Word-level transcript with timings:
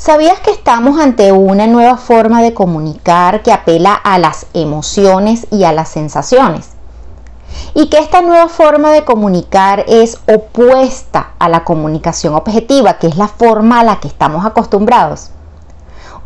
¿Sabías 0.00 0.40
que 0.40 0.50
estamos 0.50 0.98
ante 0.98 1.30
una 1.30 1.66
nueva 1.66 1.98
forma 1.98 2.40
de 2.40 2.54
comunicar 2.54 3.42
que 3.42 3.52
apela 3.52 3.92
a 3.92 4.18
las 4.18 4.46
emociones 4.54 5.46
y 5.50 5.64
a 5.64 5.72
las 5.72 5.90
sensaciones? 5.90 6.70
Y 7.74 7.90
que 7.90 7.98
esta 7.98 8.22
nueva 8.22 8.48
forma 8.48 8.92
de 8.92 9.04
comunicar 9.04 9.84
es 9.88 10.18
opuesta 10.26 11.32
a 11.38 11.50
la 11.50 11.64
comunicación 11.64 12.34
objetiva, 12.34 12.94
que 12.94 13.08
es 13.08 13.18
la 13.18 13.28
forma 13.28 13.80
a 13.80 13.84
la 13.84 14.00
que 14.00 14.08
estamos 14.08 14.46
acostumbrados. 14.46 15.32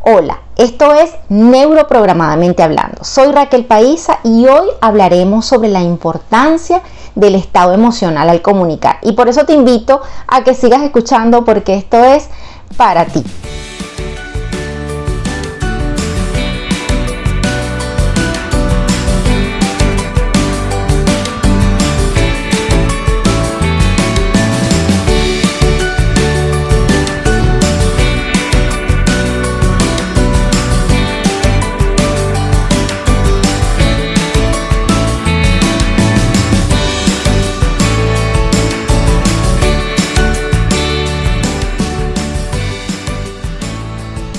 Hola, 0.04 0.38
esto 0.54 0.94
es 0.94 1.10
Neuroprogramadamente 1.28 2.62
Hablando. 2.62 3.02
Soy 3.02 3.32
Raquel 3.32 3.64
Paisa 3.64 4.20
y 4.22 4.46
hoy 4.46 4.68
hablaremos 4.82 5.46
sobre 5.46 5.68
la 5.68 5.82
importancia 5.82 6.80
del 7.16 7.34
estado 7.34 7.72
emocional 7.72 8.30
al 8.30 8.40
comunicar. 8.40 8.98
Y 9.02 9.14
por 9.14 9.28
eso 9.28 9.44
te 9.46 9.52
invito 9.52 10.00
a 10.28 10.44
que 10.44 10.54
sigas 10.54 10.82
escuchando 10.82 11.44
porque 11.44 11.74
esto 11.74 12.04
es 12.04 12.28
para 12.76 13.06
ti. 13.06 13.24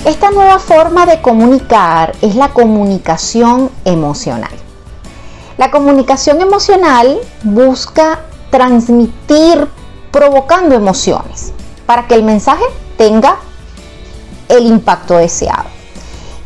Esta 0.06 0.30
nueva 0.30 0.59
forma 0.59 1.08
de 1.08 1.20
comunicar 1.20 2.16
es 2.22 2.36
la 2.36 2.50
comunicación 2.50 3.72
emocional. 3.86 4.52
La 5.58 5.72
comunicación 5.72 6.42
emocional 6.42 7.17
busca 7.42 8.20
transmitir 8.52 9.67
provocando 10.11 10.76
emociones 10.76 11.53
para 11.88 12.06
que 12.06 12.14
el 12.14 12.22
mensaje 12.22 12.66
tenga 13.00 13.38
el 14.48 14.67
impacto 14.67 15.17
deseado. 15.17 15.66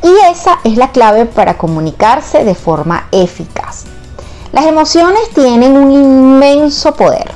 Y 0.03 0.31
esa 0.31 0.59
es 0.63 0.77
la 0.77 0.93
clave 0.93 1.25
para 1.25 1.57
comunicarse 1.57 2.45
de 2.45 2.55
forma 2.55 3.09
eficaz. 3.11 3.83
Las 4.53 4.67
emociones 4.67 5.31
tienen 5.35 5.75
un 5.75 5.91
inmenso 5.91 6.93
poder 6.93 7.33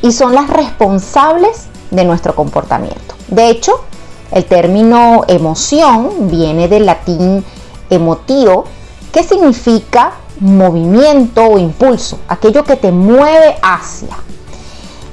y 0.00 0.12
son 0.12 0.32
las 0.32 0.48
responsables 0.48 1.66
de 1.90 2.04
nuestro 2.04 2.36
comportamiento. 2.36 3.16
De 3.26 3.50
hecho, 3.50 3.80
el 4.32 4.44
término 4.44 5.24
emoción 5.28 6.28
viene 6.28 6.68
del 6.68 6.86
latín 6.86 7.44
emotivo, 7.90 8.64
que 9.12 9.22
significa 9.22 10.12
movimiento 10.40 11.44
o 11.44 11.58
impulso, 11.58 12.18
aquello 12.28 12.64
que 12.64 12.76
te 12.76 12.92
mueve 12.92 13.56
hacia. 13.62 14.16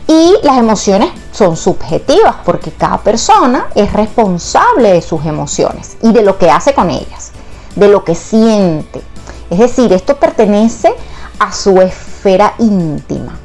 Y 0.07 0.35
las 0.43 0.57
emociones 0.57 1.11
son 1.31 1.55
subjetivas 1.55 2.35
porque 2.43 2.71
cada 2.71 2.97
persona 2.97 3.67
es 3.75 3.93
responsable 3.93 4.93
de 4.93 5.01
sus 5.01 5.25
emociones 5.25 5.97
y 6.01 6.11
de 6.11 6.23
lo 6.23 6.37
que 6.37 6.51
hace 6.51 6.73
con 6.73 6.89
ellas, 6.89 7.31
de 7.75 7.87
lo 7.87 8.03
que 8.03 8.15
siente. 8.15 9.01
Es 9.49 9.59
decir, 9.59 9.93
esto 9.93 10.17
pertenece 10.17 10.93
a 11.39 11.51
su 11.53 11.79
esfera 11.79 12.55
íntima. 12.57 13.39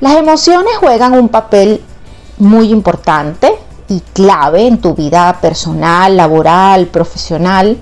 Las 0.00 0.16
emociones 0.16 0.76
juegan 0.78 1.12
un 1.12 1.28
papel 1.28 1.84
muy 2.38 2.70
importante 2.70 3.54
y 3.90 4.00
clave 4.12 4.68
en 4.68 4.80
tu 4.80 4.94
vida 4.94 5.36
personal, 5.40 6.16
laboral, 6.16 6.86
profesional, 6.86 7.76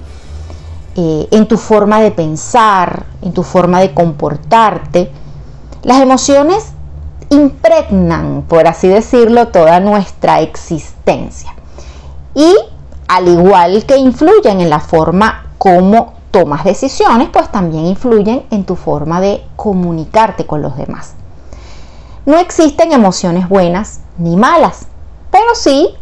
eh, 0.96 1.28
en 1.30 1.46
tu 1.46 1.58
forma 1.58 2.00
de 2.00 2.10
pensar, 2.10 3.04
en 3.20 3.32
tu 3.32 3.42
forma 3.42 3.78
de 3.80 3.92
comportarte. 3.92 5.12
Las 5.82 6.00
emociones 6.00 6.72
impregnan, 7.28 8.42
por 8.48 8.66
así 8.66 8.88
decirlo, 8.88 9.48
toda 9.48 9.80
nuestra 9.80 10.40
existencia. 10.40 11.54
Y 12.34 12.56
al 13.06 13.28
igual 13.28 13.84
que 13.84 13.98
influyen 13.98 14.62
en 14.62 14.70
la 14.70 14.80
forma 14.80 15.52
como 15.58 16.14
tomas 16.30 16.64
decisiones, 16.64 17.28
pues 17.28 17.52
también 17.52 17.84
influyen 17.84 18.44
en 18.50 18.64
tu 18.64 18.76
forma 18.76 19.20
de 19.20 19.44
comunicarte 19.56 20.46
con 20.46 20.62
los 20.62 20.74
demás. 20.78 21.12
No 22.24 22.38
existen 22.38 22.92
emociones 22.92 23.46
buenas 23.48 24.00
ni 24.16 24.36
malas, 24.36 24.86
pero 25.30 25.54
sí 25.54 25.94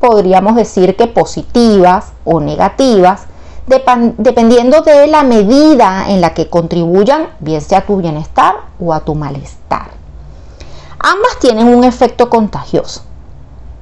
podríamos 0.00 0.54
decir 0.54 0.96
que 0.96 1.06
positivas 1.06 2.12
o 2.24 2.40
negativas, 2.40 3.26
dependiendo 3.66 4.80
de 4.82 5.06
la 5.08 5.22
medida 5.22 6.08
en 6.08 6.20
la 6.20 6.32
que 6.34 6.48
contribuyan 6.48 7.28
bien 7.40 7.60
sea 7.60 7.78
a 7.78 7.86
tu 7.86 7.96
bienestar 7.96 8.56
o 8.80 8.94
a 8.94 9.00
tu 9.00 9.14
malestar. 9.14 9.88
Ambas 10.98 11.38
tienen 11.40 11.68
un 11.68 11.84
efecto 11.84 12.30
contagioso. 12.30 13.02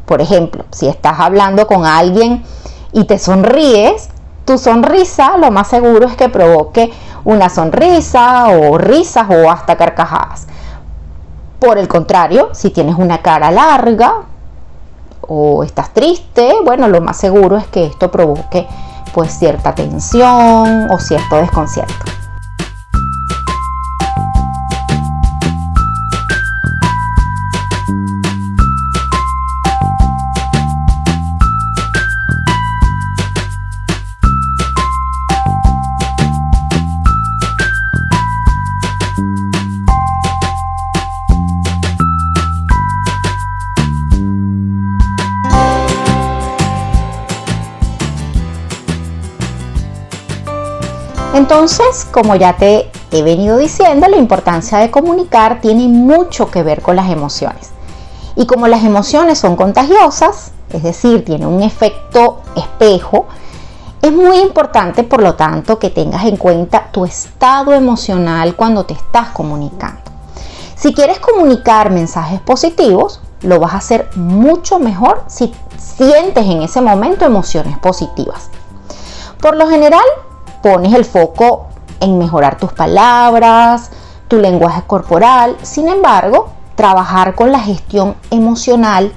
Por 0.06 0.20
ejemplo, 0.20 0.64
si 0.70 0.88
estás 0.88 1.20
hablando 1.20 1.66
con 1.66 1.86
alguien 1.86 2.44
y 2.92 3.04
te 3.04 3.18
sonríes, 3.18 4.08
tu 4.44 4.58
sonrisa 4.58 5.36
lo 5.38 5.50
más 5.50 5.68
seguro 5.68 6.06
es 6.06 6.16
que 6.16 6.28
provoque 6.28 6.92
una 7.24 7.48
sonrisa 7.48 8.48
o 8.50 8.78
risas 8.78 9.26
o 9.28 9.50
hasta 9.50 9.76
carcajadas. 9.76 10.46
Por 11.58 11.78
el 11.78 11.88
contrario, 11.88 12.50
si 12.52 12.70
tienes 12.70 12.96
una 12.96 13.22
cara 13.22 13.50
larga, 13.50 14.22
o 15.28 15.62
estás 15.64 15.92
triste, 15.92 16.54
bueno, 16.64 16.88
lo 16.88 17.00
más 17.00 17.16
seguro 17.16 17.56
es 17.56 17.66
que 17.66 17.86
esto 17.86 18.10
provoque 18.10 18.66
pues 19.12 19.38
cierta 19.38 19.74
tensión 19.74 20.90
o 20.90 20.98
cierto 20.98 21.36
desconcierto. 21.36 22.04
Entonces, 51.48 52.04
como 52.10 52.34
ya 52.34 52.56
te 52.56 52.90
he 53.12 53.22
venido 53.22 53.56
diciendo, 53.56 54.08
la 54.08 54.16
importancia 54.16 54.78
de 54.78 54.90
comunicar 54.90 55.60
tiene 55.60 55.86
mucho 55.86 56.50
que 56.50 56.64
ver 56.64 56.82
con 56.82 56.96
las 56.96 57.08
emociones. 57.08 57.70
Y 58.34 58.46
como 58.46 58.66
las 58.66 58.82
emociones 58.82 59.38
son 59.38 59.54
contagiosas, 59.54 60.50
es 60.70 60.82
decir, 60.82 61.24
tienen 61.24 61.46
un 61.46 61.62
efecto 61.62 62.40
espejo, 62.56 63.26
es 64.02 64.10
muy 64.10 64.40
importante, 64.40 65.04
por 65.04 65.22
lo 65.22 65.36
tanto, 65.36 65.78
que 65.78 65.90
tengas 65.90 66.24
en 66.24 66.36
cuenta 66.36 66.90
tu 66.90 67.04
estado 67.04 67.72
emocional 67.74 68.56
cuando 68.56 68.84
te 68.84 68.94
estás 68.94 69.28
comunicando. 69.28 70.02
Si 70.74 70.92
quieres 70.92 71.20
comunicar 71.20 71.92
mensajes 71.92 72.40
positivos, 72.40 73.20
lo 73.42 73.60
vas 73.60 73.74
a 73.74 73.78
hacer 73.78 74.10
mucho 74.16 74.80
mejor 74.80 75.22
si 75.28 75.54
sientes 75.78 76.44
en 76.44 76.62
ese 76.62 76.80
momento 76.80 77.24
emociones 77.24 77.78
positivas. 77.78 78.50
Por 79.40 79.56
lo 79.56 79.68
general, 79.68 80.02
pones 80.66 80.94
el 80.94 81.04
foco 81.04 81.68
en 82.00 82.18
mejorar 82.18 82.58
tus 82.58 82.72
palabras, 82.72 83.92
tu 84.26 84.38
lenguaje 84.38 84.82
corporal. 84.84 85.56
Sin 85.62 85.86
embargo, 85.86 86.48
trabajar 86.74 87.36
con 87.36 87.52
la 87.52 87.60
gestión 87.60 88.16
emocional 88.32 89.12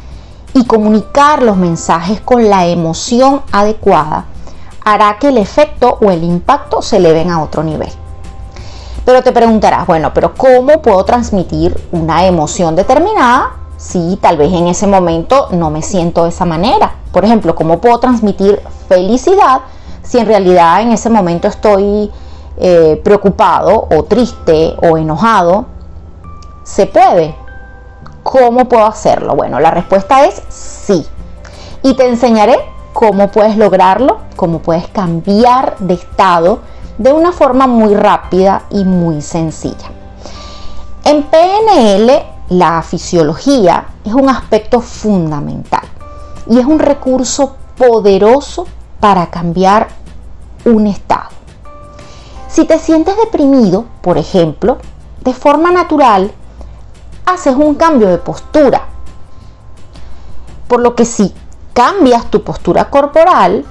y 0.54 0.66
comunicar 0.66 1.42
los 1.42 1.57
mensajes 1.57 2.22
con 2.22 2.51
la 2.51 2.68
emoción 2.68 3.42
adecuada 3.51 4.25
hará 4.86 5.18
que 5.19 5.30
el 5.30 5.40
efecto 5.40 5.98
o 6.00 6.12
el 6.12 6.24
impacto 6.24 6.84
se 6.84 6.98
eleven 6.98 7.31
a 7.31 7.42
otro 7.42 7.63
nivel. 7.63 7.90
Pero 9.04 9.24
te 9.24 9.31
preguntarás, 9.31 9.88
bueno, 9.88 10.13
pero 10.13 10.36
¿cómo 10.36 10.84
puedo 10.84 11.04
transmitir 11.04 11.84
una 11.92 12.28
emoción 12.28 12.75
determinada 12.75 13.54
si 13.75 14.19
tal 14.22 14.38
vez 14.38 14.54
en 14.54 14.68
ese 14.68 14.86
momento 14.86 15.48
no 15.50 15.72
me 15.72 15.81
siento 15.81 16.25
de 16.25 16.30
esa 16.30 16.46
manera? 16.46 16.92
Por 17.12 17.25
ejemplo, 17.25 17.56
¿cómo 17.56 17.81
puedo 17.81 18.00
transmitir 18.00 18.62
felicidad 18.88 19.62
si 20.10 20.18
en 20.18 20.26
realidad 20.26 20.82
en 20.82 20.92
ese 20.92 21.08
momento 21.08 21.48
estoy 21.48 22.12
eh, 22.58 23.00
preocupado 23.04 23.88
o 23.96 24.04
triste 24.06 24.76
o 24.82 24.98
enojado, 24.98 25.68
¿se 26.64 26.88
puede? 26.88 27.36
¿Cómo 28.24 28.68
puedo 28.68 28.88
hacerlo? 28.88 29.36
Bueno, 29.36 29.60
la 29.60 29.70
respuesta 29.70 30.26
es 30.26 30.42
sí. 30.50 31.06
Y 31.84 31.94
te 31.94 32.08
enseñaré 32.08 32.58
cómo 32.92 33.30
puedes 33.30 33.56
lograrlo, 33.56 34.18
cómo 34.36 34.60
puedes 34.60 34.88
cambiar 34.88 35.78
de 35.78 35.94
estado 35.94 36.60
de 36.98 37.14
una 37.14 37.32
forma 37.32 37.68
muy 37.68 37.94
rápida 37.94 38.64
y 38.72 38.86
muy 38.86 39.22
sencilla. 39.22 39.92
En 41.04 41.22
PNL, 41.22 42.24
la 42.50 42.82
fisiología 42.82 43.86
es 44.04 44.14
un 44.14 44.28
aspecto 44.28 44.82
fundamental 44.82 45.84
y 46.48 46.58
es 46.58 46.66
un 46.66 46.80
recurso 46.80 47.56
poderoso 47.78 48.66
para 49.00 49.28
cambiar 49.28 49.99
un 50.66 50.88
estado. 50.88 51.30
Si 52.48 52.66
te 52.66 52.80
sientes 52.80 53.16
deprimido, 53.18 53.86
por 54.02 54.18
ejemplo, 54.18 54.78
de 55.22 55.34
forma 55.34 55.72
natural, 55.72 56.32
haces 57.26 57.56
un 57.56 57.76
cambio 57.76 58.10
de 58.10 58.18
postura. 58.18 58.86
Por 60.68 60.82
lo 60.82 60.96
que 60.96 61.06
si 61.06 61.34
cambias 61.74 62.26
tu 62.26 62.44
postura 62.44 62.90
corporal, 62.90 63.66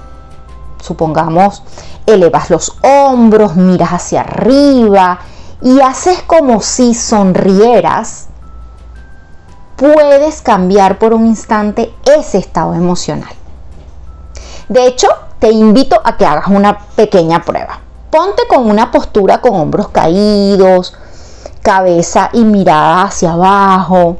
supongamos, 0.81 1.63
elevas 2.05 2.49
los 2.49 2.77
hombros, 2.81 3.55
miras 3.55 3.91
hacia 3.91 4.21
arriba 4.21 5.19
y 5.61 5.81
haces 5.81 6.21
como 6.23 6.61
si 6.61 6.93
sonrieras, 6.93 8.27
puedes 9.75 10.41
cambiar 10.41 10.97
por 10.99 11.13
un 11.13 11.27
instante 11.27 11.93
ese 12.05 12.37
estado 12.37 12.73
emocional. 12.73 13.33
De 14.67 14.85
hecho, 14.87 15.07
te 15.39 15.51
invito 15.51 15.99
a 16.03 16.17
que 16.17 16.25
hagas 16.25 16.47
una 16.47 16.77
pequeña 16.77 17.43
prueba. 17.43 17.79
Ponte 18.11 18.43
con 18.47 18.69
una 18.69 18.91
postura 18.91 19.39
con 19.39 19.55
hombros 19.55 19.89
caídos, 19.89 20.93
cabeza 21.61 22.29
y 22.33 22.43
mirada 22.43 23.03
hacia 23.03 23.33
abajo. 23.33 24.17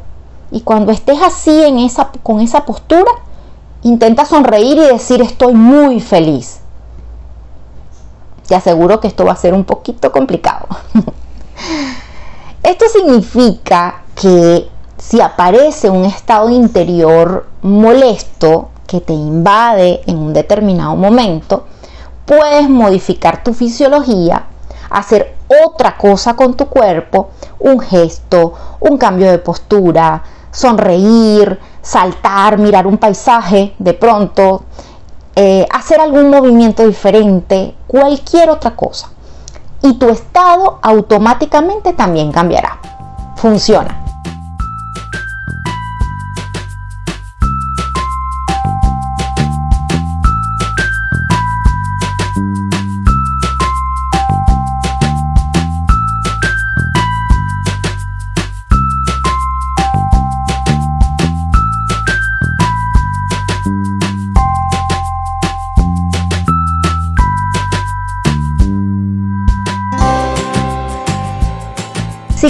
Y 0.51 0.61
cuando 0.61 0.91
estés 0.91 1.21
así 1.21 1.63
en 1.63 1.79
esa, 1.79 2.09
con 2.23 2.39
esa 2.39 2.65
postura, 2.65 3.11
intenta 3.83 4.25
sonreír 4.25 4.77
y 4.77 4.87
decir 4.87 5.21
estoy 5.21 5.53
muy 5.53 5.99
feliz. 5.99 6.59
Te 8.47 8.55
aseguro 8.55 8.99
que 8.99 9.07
esto 9.07 9.25
va 9.25 9.33
a 9.33 9.37
ser 9.37 9.53
un 9.53 9.63
poquito 9.63 10.11
complicado. 10.11 10.67
esto 12.63 12.85
significa 12.91 14.03
que 14.15 14.69
si 14.97 15.21
aparece 15.21 15.89
un 15.89 16.05
estado 16.05 16.49
interior 16.49 17.47
molesto 17.61 18.69
que 18.89 19.01
te 19.01 19.13
invade 19.13 20.01
en 20.07 20.17
un 20.17 20.33
determinado 20.33 20.95
momento, 20.95 21.65
puedes 22.25 22.67
modificar 22.67 23.43
tu 23.43 23.53
fisiología, 23.53 24.47
hacer 24.89 25.35
otra 25.63 25.95
cosa 25.95 26.35
con 26.35 26.55
tu 26.55 26.65
cuerpo, 26.65 27.29
un 27.59 27.79
gesto, 27.79 28.53
un 28.79 28.97
cambio 28.97 29.29
de 29.29 29.37
postura, 29.37 30.23
sonreír, 30.49 31.59
saltar, 31.83 32.57
mirar 32.57 32.87
un 32.87 32.97
paisaje 32.97 33.75
de 33.77 33.93
pronto, 33.93 34.63
eh, 35.35 35.67
hacer 35.71 36.01
algún 36.01 36.31
movimiento 36.31 36.85
diferente, 36.85 37.75
cualquier 37.85 38.49
otra 38.49 38.75
cosa. 38.75 39.11
Y 39.83 39.93
tu 39.93 40.09
estado 40.09 40.79
automáticamente 40.81 41.93
también 41.93 42.31
cambiará. 42.31 42.79
Funciona. 43.35 43.98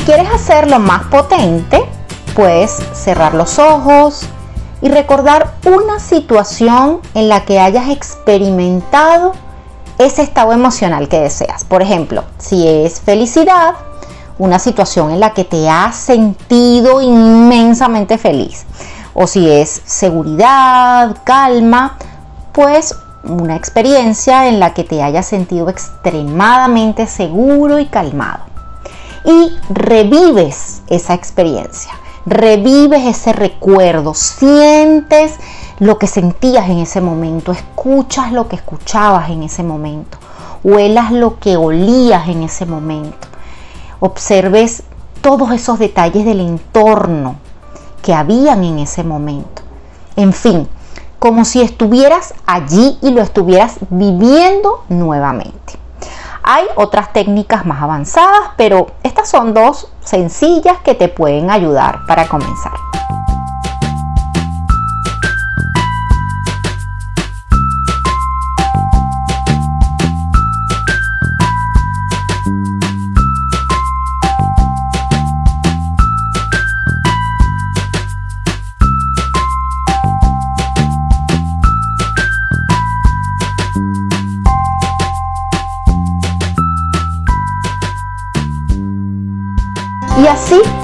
Quieres 0.09 0.33
hacerlo 0.33 0.79
más 0.79 1.03
potente, 1.03 1.85
puedes 2.35 2.71
cerrar 2.93 3.35
los 3.35 3.59
ojos 3.59 4.23
y 4.81 4.89
recordar 4.89 5.53
una 5.65 5.99
situación 5.99 7.01
en 7.13 7.29
la 7.29 7.45
que 7.45 7.59
hayas 7.59 7.89
experimentado 7.89 9.33
ese 9.99 10.23
estado 10.23 10.51
emocional 10.51 11.09
que 11.09 11.19
deseas. 11.19 11.63
Por 11.63 11.83
ejemplo, 11.83 12.23
si 12.39 12.67
es 12.67 13.01
felicidad, 13.01 13.75
una 14.39 14.57
situación 14.57 15.11
en 15.11 15.19
la 15.19 15.35
que 15.35 15.43
te 15.43 15.69
has 15.69 15.95
sentido 15.95 17.03
inmensamente 17.03 18.17
feliz. 18.17 18.65
O 19.13 19.27
si 19.27 19.47
es 19.47 19.83
seguridad, 19.85 21.17
calma, 21.23 21.99
pues 22.51 22.95
una 23.25 23.55
experiencia 23.55 24.47
en 24.47 24.59
la 24.59 24.73
que 24.73 24.83
te 24.83 25.03
hayas 25.03 25.27
sentido 25.27 25.69
extremadamente 25.69 27.05
seguro 27.05 27.77
y 27.77 27.85
calmado 27.85 28.48
y 29.25 29.55
revives 29.69 30.81
esa 30.87 31.13
experiencia, 31.13 31.91
revives 32.25 33.05
ese 33.05 33.33
recuerdo, 33.33 34.13
sientes 34.13 35.35
lo 35.79 35.97
que 35.97 36.07
sentías 36.07 36.69
en 36.69 36.79
ese 36.79 37.01
momento, 37.01 37.51
escuchas 37.51 38.31
lo 38.31 38.47
que 38.47 38.55
escuchabas 38.55 39.29
en 39.29 39.43
ese 39.43 39.63
momento, 39.63 40.17
huelas 40.63 41.11
lo 41.11 41.39
que 41.39 41.57
olías 41.57 42.27
en 42.27 42.43
ese 42.43 42.65
momento, 42.65 43.27
observes 43.99 44.83
todos 45.21 45.51
esos 45.51 45.79
detalles 45.79 46.25
del 46.25 46.39
entorno 46.39 47.35
que 48.01 48.13
habían 48.13 48.63
en 48.63 48.79
ese 48.79 49.03
momento. 49.03 49.61
En 50.15 50.33
fin, 50.33 50.67
como 51.19 51.43
si 51.45 51.61
estuvieras 51.61 52.33
allí 52.45 52.97
y 53.01 53.11
lo 53.11 53.21
estuvieras 53.21 53.75
viviendo 53.89 54.83
nuevamente. 54.89 55.77
Hay 56.51 56.65
otras 56.77 57.13
técnicas 57.13 57.63
más 57.67 57.79
avanzadas, 57.79 58.53
pero 58.57 58.87
estas 59.03 59.29
son 59.29 59.53
dos 59.53 59.87
sencillas 60.03 60.79
que 60.79 60.95
te 60.95 61.07
pueden 61.07 61.51
ayudar 61.51 62.07
para 62.07 62.27
comenzar. 62.27 62.73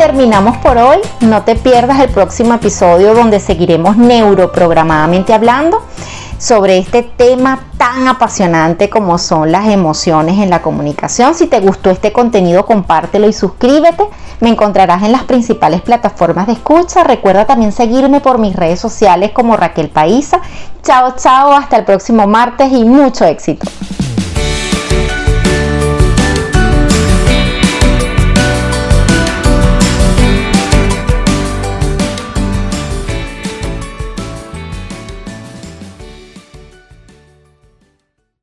Terminamos 0.05 0.57
por 0.57 0.77
hoy. 0.77 0.99
No 1.21 1.41
te 1.41 1.55
pierdas 1.55 1.99
el 1.99 2.09
próximo 2.09 2.53
episodio 2.53 3.15
donde 3.15 3.39
seguiremos 3.39 3.97
neuroprogramadamente 3.97 5.33
hablando 5.33 5.81
sobre 6.37 6.77
este 6.77 7.01
tema 7.01 7.71
tan 7.79 8.07
apasionante 8.07 8.87
como 8.87 9.17
son 9.17 9.51
las 9.51 9.67
emociones 9.67 10.37
en 10.37 10.51
la 10.51 10.61
comunicación. 10.61 11.33
Si 11.33 11.47
te 11.47 11.59
gustó 11.59 11.89
este 11.89 12.13
contenido, 12.13 12.67
compártelo 12.67 13.27
y 13.27 13.33
suscríbete. 13.33 14.03
Me 14.41 14.49
encontrarás 14.49 15.01
en 15.01 15.11
las 15.11 15.23
principales 15.23 15.81
plataformas 15.81 16.45
de 16.45 16.53
escucha. 16.53 17.03
Recuerda 17.03 17.47
también 17.47 17.71
seguirme 17.71 18.19
por 18.21 18.37
mis 18.37 18.55
redes 18.55 18.79
sociales 18.79 19.31
como 19.31 19.57
Raquel 19.57 19.89
Paisa. 19.89 20.39
Chao, 20.83 21.15
chao, 21.17 21.51
hasta 21.51 21.77
el 21.77 21.85
próximo 21.85 22.27
martes 22.27 22.71
y 22.71 22.85
mucho 22.85 23.25
éxito. 23.25 23.65